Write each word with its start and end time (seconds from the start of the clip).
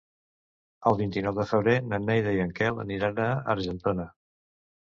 El 0.91 0.97
vint-i-nou 1.01 1.35
de 1.41 1.45
febrer 1.51 1.75
na 1.91 2.01
Neida 2.07 2.35
i 2.39 2.43
en 2.47 2.55
Quel 2.63 2.81
aniran 2.87 3.25
a 3.29 3.31
Argentona. 3.57 4.11